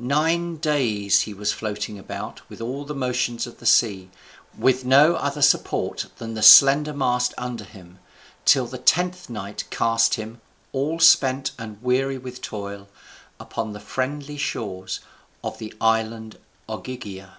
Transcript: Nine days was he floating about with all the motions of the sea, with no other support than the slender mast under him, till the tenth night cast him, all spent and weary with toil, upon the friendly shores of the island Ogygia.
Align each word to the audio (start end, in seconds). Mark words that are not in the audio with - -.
Nine 0.00 0.56
days 0.56 1.24
was 1.28 1.52
he 1.52 1.56
floating 1.56 1.96
about 1.96 2.40
with 2.50 2.60
all 2.60 2.84
the 2.84 2.92
motions 2.92 3.46
of 3.46 3.60
the 3.60 3.66
sea, 3.66 4.10
with 4.58 4.84
no 4.84 5.14
other 5.14 5.40
support 5.40 6.06
than 6.18 6.34
the 6.34 6.42
slender 6.42 6.92
mast 6.92 7.32
under 7.38 7.62
him, 7.62 8.00
till 8.44 8.66
the 8.66 8.78
tenth 8.78 9.30
night 9.30 9.62
cast 9.70 10.14
him, 10.14 10.40
all 10.72 10.98
spent 10.98 11.52
and 11.56 11.80
weary 11.80 12.18
with 12.18 12.42
toil, 12.42 12.88
upon 13.38 13.74
the 13.74 13.78
friendly 13.78 14.36
shores 14.36 14.98
of 15.44 15.58
the 15.58 15.72
island 15.80 16.36
Ogygia. 16.68 17.38